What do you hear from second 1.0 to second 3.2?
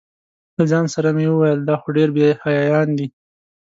مې ویل دا خو ډېر بې حیایان دي.